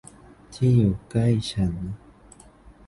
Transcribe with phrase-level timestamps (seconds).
[0.55, 1.73] ที่อยู่ใกล้กัน